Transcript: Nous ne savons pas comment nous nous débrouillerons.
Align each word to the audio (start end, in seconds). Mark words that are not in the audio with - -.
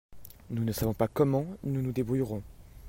Nous 0.49 0.63
ne 0.63 0.71
savons 0.71 0.95
pas 0.95 1.07
comment 1.07 1.45
nous 1.63 1.83
nous 1.83 1.91
débrouillerons. 1.91 2.41